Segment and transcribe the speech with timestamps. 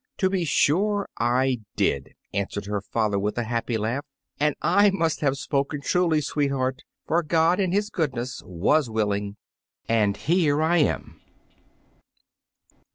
[0.17, 4.03] "To be sure I did," answered her father, with a happy laugh;
[4.39, 9.35] "and I must have spoken truly, sweetheart, for God in His goodness was willing,
[9.87, 11.21] and here I am!"